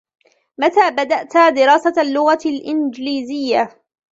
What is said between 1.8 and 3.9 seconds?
اللغة الانجليزية؟